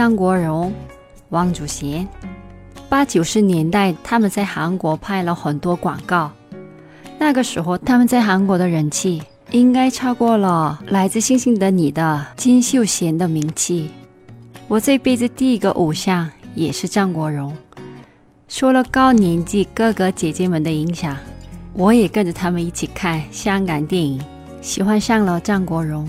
[0.00, 0.72] 张国荣、
[1.28, 2.08] 王祖贤。
[2.88, 6.32] 八九十年代，他们在韩国拍了很多广告。
[7.18, 13.90] 那个时候，他们在韩国的人气应该超过了《来自星星的你》的金秀贤的名气。
[14.68, 17.54] 我这辈子第一个偶像也是张国荣。
[18.48, 21.14] 受了高年级哥哥姐姐们的影响。
[21.74, 24.18] 我也跟着他们一起看香港电影，
[24.62, 26.08] 喜欢上了张国荣。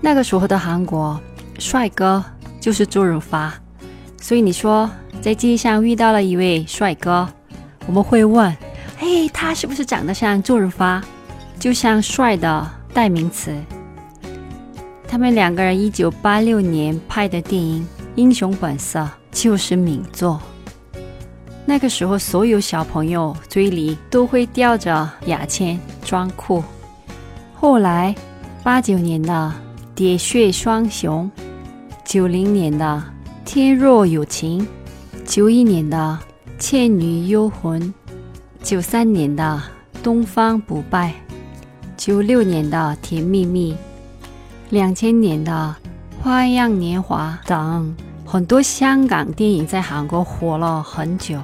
[0.00, 1.20] 那个时候的韩国
[1.56, 2.24] 帅哥
[2.60, 3.52] 就是周润发，
[4.20, 4.88] 所以你说
[5.20, 7.26] 在街上遇到了一位帅哥，
[7.86, 8.46] 我们会问：
[8.98, 11.02] 哎，他是不是长得像周润发？
[11.58, 13.54] 就像帅的代名词。
[15.08, 17.82] 他们两个人一九八六年拍的电影
[18.14, 19.00] 《英雄本色》
[19.32, 20.40] 就是名作。
[21.66, 26.62] 那个时候，所有小朋友嘴里都会叼着牙签装酷。
[27.54, 28.14] 后来，
[28.62, 29.52] 八九年的
[29.98, 31.30] 《喋血双雄》，
[32.10, 33.00] 九零年的
[33.48, 34.60] 《天若有情》，
[35.24, 36.18] 九一年的
[36.60, 37.80] 《倩女幽魂》，
[38.64, 39.62] 九三年的
[40.02, 41.14] 《东方不败》，
[41.96, 43.72] 九六年的《甜蜜蜜》，
[44.70, 45.76] 两千年的
[46.20, 47.94] 《花样年华》等
[48.26, 51.40] 很多香港电影在韩国火了很久。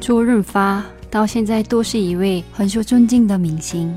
[0.00, 3.96] 周润发到现在都是一位很受尊敬的明星。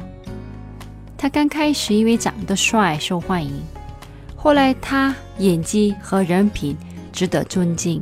[1.18, 3.52] 他刚开始因为长得帅受欢迎，
[4.36, 6.78] 后来他演技和人品
[7.12, 8.02] 值得尊敬。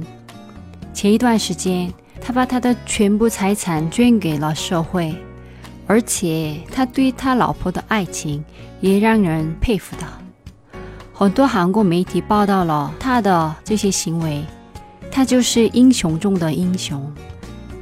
[0.94, 5.16] 前一段时间，他把他的全部财产捐给了社会，
[5.88, 8.44] 而且他对他老婆的爱情
[8.82, 10.06] 也让人佩服的。
[11.14, 14.44] 很多韩国媒体报道了他的这些行为，
[15.12, 17.12] 他就是英雄中的英雄。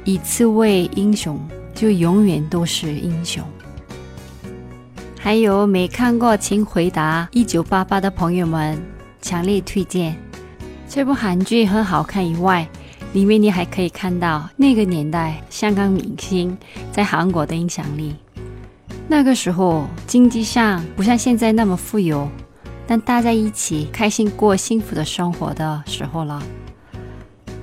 [0.04, 1.38] 一次为英雄，
[1.74, 3.44] 就永远都是英雄。
[5.18, 8.80] 还有没看过《请回答一九八八》的朋友们，
[9.20, 10.16] 强烈推荐
[10.88, 12.26] 这部韩剧，很好看。
[12.26, 12.68] 以外，
[13.12, 16.56] 里面你还可以看到那个年代香港明星
[16.90, 18.14] 在韩国的影响力。
[19.06, 22.28] 那个时候经济上不像现在那么富有，
[22.86, 26.42] 但大家一起开心过幸福的生活的时候了。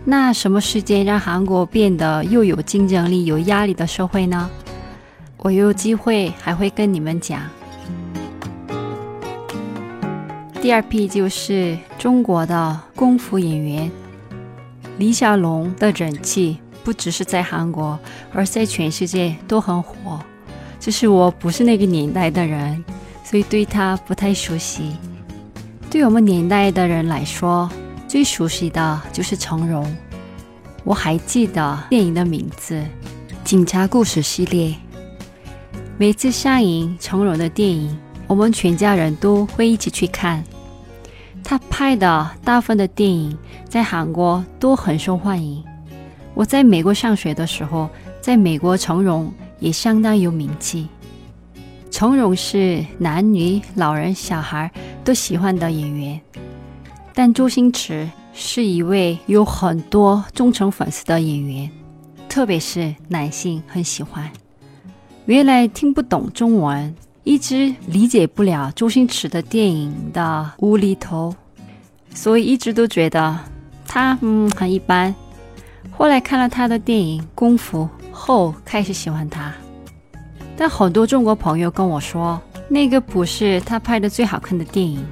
[0.03, 4.49] 那什么时间让韩国变得又有竞争力、有压力的社会呢？
[5.37, 7.41] 我有机会还会跟你们讲。
[10.65, 13.91] 第二批就是中国的功夫演员，
[14.97, 17.99] 李小龙的人气不只是在韩国，
[18.33, 20.19] 而在全世界都很火。
[20.79, 22.83] 只是我不是那个年代的人，
[23.23, 24.93] 所以对他不太熟悉。
[25.87, 27.69] 对我们年代的人来说，
[28.07, 29.85] 最熟悉的就是成龙，
[30.83, 32.73] 我还记得电影的名字
[33.43, 34.73] 《警察故事》系列。
[35.99, 37.95] 每次上映成龙的电影，
[38.25, 40.43] 我们全家人都会一起去看。
[41.47, 43.37] 他拍的大部分的电影
[43.69, 45.63] 在韩国都很受欢迎。
[46.33, 47.87] 我在美国上学的时候，
[48.19, 50.89] 在美国成龙也相当有名气。
[51.91, 54.69] 成龙是男女老人小孩
[55.03, 56.19] 都喜欢的演员。
[57.13, 61.69] 但周星驰是一位有很多忠诚粉丝的演员，
[62.27, 64.29] 特别是男性很喜欢。
[65.25, 66.93] 原来听不懂中文，
[67.25, 71.35] 一直理解不了周星驰的电影的无厘头，
[72.13, 73.37] 所以一直都觉得
[73.87, 75.13] 他嗯很一般。
[75.89, 79.51] 后来看了他的电影《功夫》后，开始喜欢他。
[80.55, 85.03] 但很多中国朋友跟我说，那个不是他拍的最好看的电影。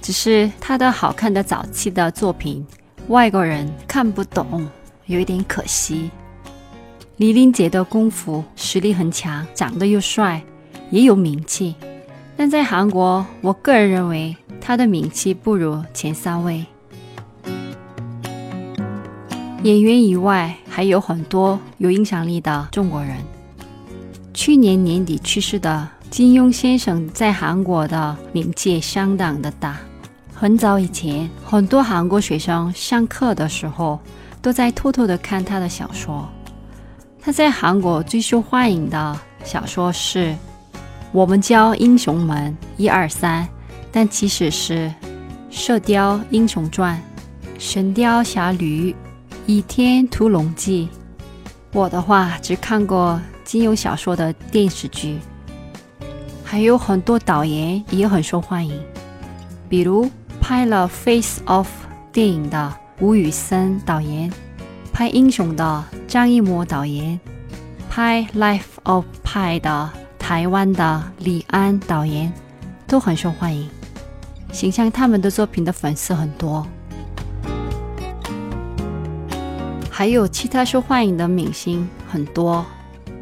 [0.00, 2.66] 只是他的好看的早期的作品，
[3.08, 4.66] 外国人看不懂，
[5.04, 6.10] 有一点可惜。
[7.18, 10.42] 李连杰的功夫实力很强，长得又帅，
[10.92, 11.74] 也有名气。
[12.36, 16.64] 但在韩国，我个人认为他的名气不如前三位。
[19.64, 23.16] 演员以外，还有很多有影响力的中国人。
[24.34, 29.78] 去年年底去世的金庸先生，在韩国的名气相当的大。
[30.34, 34.00] 很早以前，很多韩国学生上课的时候
[34.40, 36.28] 都在偷偷的看他的小说。
[37.20, 40.18] 他在韩国最受欢迎的小说是
[41.12, 43.46] 《我们教英雄们》一二三，
[43.92, 44.88] 但其实是
[45.50, 46.96] 《射雕英雄传》。
[47.58, 48.90] 神雕侠侣》
[49.44, 50.88] 《倚天屠龙记》。
[51.74, 55.18] 我的话只看过金庸小说的电视剧，
[56.42, 58.80] 还有很多导演也很受欢迎，
[59.68, 60.10] 比如
[60.40, 61.64] 拍了《Face Off》
[62.10, 64.32] 电影的吴宇森导演，
[64.94, 67.20] 拍《英雄》的张艺谋导演，
[67.90, 69.90] 拍《Life of Pi》的
[70.32, 72.32] 台湾的李安导演，
[72.86, 73.68] 都很受欢迎。
[74.50, 76.66] 形象他们的作品的粉丝很多，
[79.90, 82.64] 还有其他受欢迎的明星很多，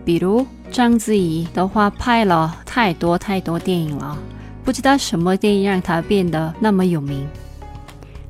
[0.04, 4.16] 比如章子怡的话拍了太多太多电影了，
[4.64, 7.26] 不知道什么电影让她变得那么有名。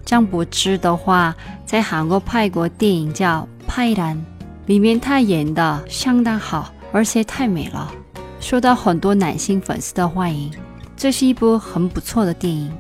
[0.07, 1.37] 张柏芝的话
[1.67, 4.17] 在韩国拍过电影叫《派兰》，
[4.65, 7.93] 里面她演的相当好，而且太美了，
[8.41, 10.51] 受到很多男性粉丝的欢迎。
[10.97, 12.73] 这是一部很不错的电影。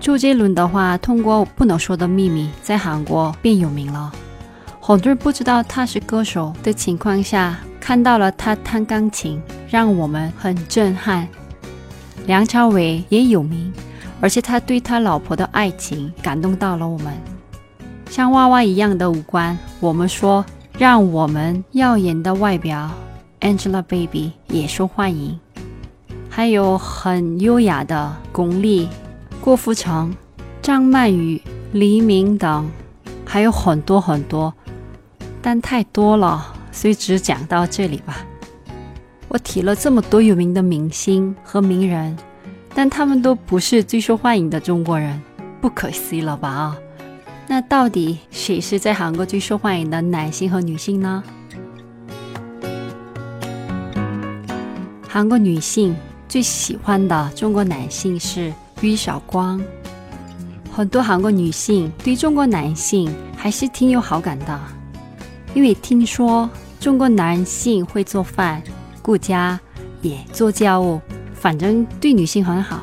[0.00, 4.12] 周杰伦的话，通过《不能说的秘密》在韩国变有名了。
[4.80, 11.26] 很多人不知道他是歌手的情况下，看到了他弹钢琴，让我们很震撼。
[12.26, 13.72] 梁朝伟也有名，
[14.20, 17.14] 而且他对他老婆的爱情感动到了我们。
[18.10, 20.44] 像娃娃一样的五官，我们说
[20.78, 22.90] 让我们耀眼的外表
[23.44, 25.38] ，Angelababy 也受欢迎。
[26.28, 28.88] 还有很优雅的巩俐。
[29.40, 30.16] 郭富城、
[30.62, 31.40] 张曼玉、
[31.72, 32.66] 黎明等，
[33.26, 34.52] 还有很多很多，
[35.42, 38.24] 但太多了，所以只讲到这里吧。
[39.28, 42.16] 我提了这么多有名的明星和名人，
[42.74, 45.20] 但他们都不是最受欢迎的中国人，
[45.60, 46.48] 不可惜了吧？
[46.48, 46.78] 啊，
[47.46, 51.22] 那到底谁是在韩国最受欢迎的男性和女性呢？
[55.14, 55.94] 韩国女性
[56.28, 58.52] 最喜欢的中国男性是。
[58.80, 59.62] 于晓光，
[60.72, 64.60] 很多韩国女性对中国男性还是挺有好感的，
[65.54, 66.50] 因为听说
[66.80, 68.60] 中国男性会做饭、
[69.00, 69.58] 顾家，
[70.02, 71.00] 也做家务，
[71.32, 72.82] 反正对女性很好。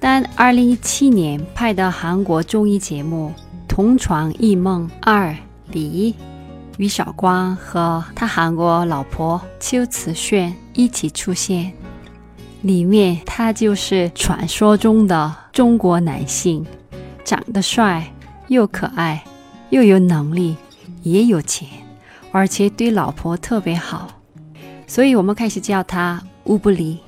[0.00, 3.32] 但二零一七年拍的韩国综艺节目
[3.68, 5.28] 《同床异梦二》
[5.70, 6.16] 里，
[6.76, 11.72] 于晓光和他韩国老婆邱瓷炫一起出现。
[12.62, 16.64] 里面他就是传说中的中国男性，
[17.24, 18.10] 长得帅，
[18.48, 19.22] 又可爱，
[19.70, 20.56] 又有能力，
[21.02, 21.68] 也有钱，
[22.32, 24.08] 而且对老婆特别好，
[24.86, 27.00] 所以我们开始叫他乌布里。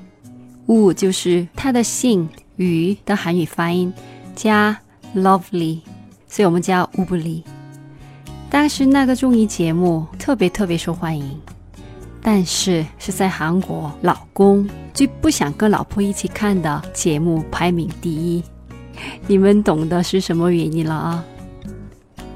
[0.66, 3.92] 乌就是他的姓于的韩语发音，
[4.34, 4.78] 加
[5.14, 5.80] lovely，
[6.28, 7.44] 所以我们叫乌布里。
[8.50, 11.40] 当时那个综艺节目特别特别受欢迎。
[12.28, 18.43] 但是是在韩国，老公最不想跟老婆一起看的节目排名第一，
[19.28, 21.25] 你们懂得是什么原因了啊？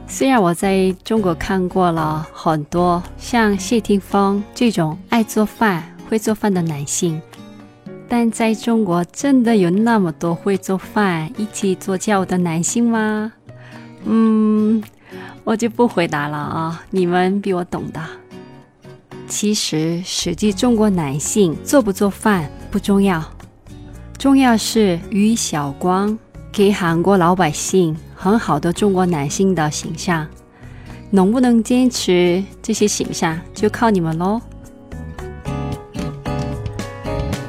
[0.06, 7.20] 虽然我在中国看过了很多像谢霆锋这种爱做饭、会做饭的男性，
[8.08, 13.32] 但在中国真的有那么多会做饭、一起做家务的男性吗？
[14.04, 14.80] 嗯，
[15.42, 18.00] 我就不回答了啊，你们比我懂的。
[19.30, 23.24] 其实，实际中国男性做不做饭不重要，
[24.18, 26.18] 重要是于晓光
[26.50, 30.26] 给韩国老百姓很好的中国男性的形象，
[31.10, 34.40] 能不能坚持这些形象就靠你们喽。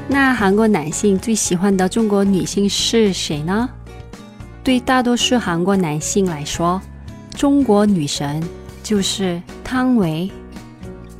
[0.08, 3.68] 那韩国男性最喜欢的中国女性是谁呢？
[4.62, 6.80] 对大多数韩国男性来说，
[7.34, 8.40] 中国女神
[8.84, 10.30] 就是汤唯。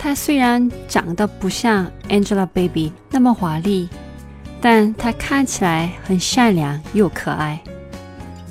[0.03, 3.89] 她虽然长得不像 Angelababy 那么华丽，
[4.61, 7.63] 但她看起来很善良又可爱。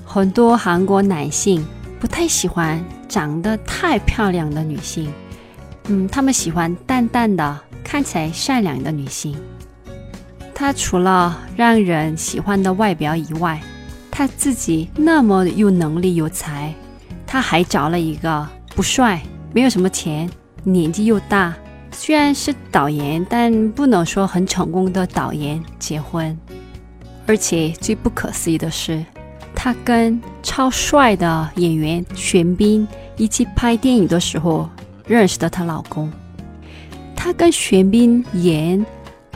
[0.05, 1.65] 很多韩国男性
[1.99, 5.11] 不太喜欢长得太漂亮的女性，
[5.89, 9.35] 嗯，他们喜欢淡淡的、看起来善良的女性。
[10.55, 13.61] 她除了让人喜欢的外表以外，
[14.09, 16.73] 她自己那么有能力有才，
[17.27, 19.21] 她还找了一个不帅、
[19.53, 20.29] 没有什么钱。
[20.63, 21.55] 年纪又大，
[21.91, 26.37] 虽然是导演，但不能说很成功的导演结婚。
[27.25, 29.03] 而且最不可思议的是，
[29.55, 34.69] 她跟超帅的演员玄彬一起拍电影的时候
[35.05, 36.11] 认识的她老公。
[37.15, 38.83] 她跟玄彬演，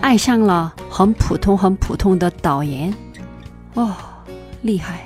[0.01, 2.94] 爱上了很普通、很普通的导演。
[3.75, 3.94] 哦，
[4.62, 5.05] 厉害！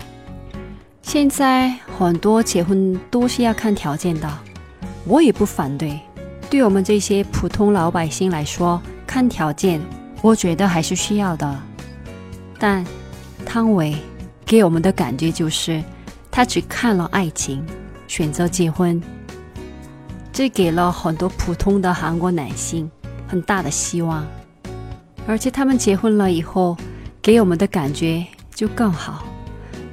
[1.01, 4.29] 现在很多结婚都是要看条件的，
[5.05, 5.99] 我也不反对。
[6.49, 9.79] 对我们这些普通老百姓来说，看条件，
[10.21, 11.59] 我觉得还是需要的。
[12.57, 12.83] 但
[13.45, 13.95] 汤唯
[14.45, 15.83] 给我们的感觉就是，
[16.31, 17.63] 他只看了爱情，
[18.07, 18.99] 选择结婚。
[20.33, 22.89] 这给了很多普通的韩国男性
[23.27, 24.25] 很大的希望，
[25.27, 26.75] 而且他们结婚了以后，
[27.21, 28.25] 给我们的感觉
[28.55, 29.23] 就更好。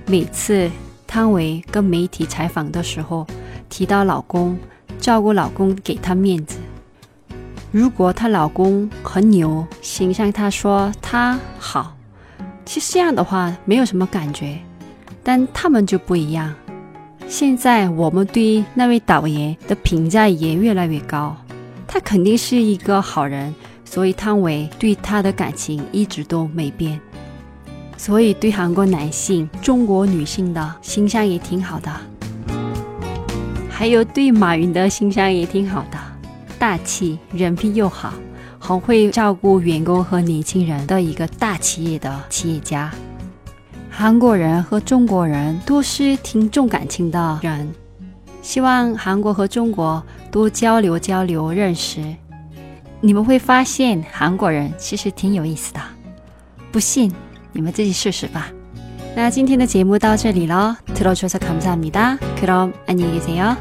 [0.06, 0.70] 每次
[1.06, 3.26] 汤唯跟媒体采访的时候，
[3.68, 4.56] 提到老公，
[5.06, 6.58] 照顾老公，给他面子。
[7.70, 11.96] 如果她老公很牛，形象她说他好，
[12.64, 14.58] 其实这样的话没有什么感觉，
[15.22, 16.52] 但他们就不一样。
[17.28, 21.36] 现在我们对那位导演的评价也越来越高，
[21.86, 27.00] 他肯定是一个好人，所以汤唯对他的感情一直都没变。
[27.96, 31.92] 所以对韩国男性、中国女性的形象也挺好的，
[33.78, 35.98] 还有对马云的形象也挺好的，
[36.58, 38.14] 大气、人品又好，
[38.58, 42.90] 很会照顾员工和年轻人的一个大企业的企业家。
[43.90, 47.70] 韩国人和中国人都是挺重感情的人，
[48.40, 50.02] 希望韩国和中国
[50.32, 52.02] 多交流交流，认识。
[53.02, 55.80] 你们会发现韩国人其实挺有意思的，
[56.72, 57.12] 不信
[57.52, 58.50] 你们自己试试吧。
[59.15, 63.57] 那今天的节目到这里了，들어주셔서감사합니다그럼안녕히계세요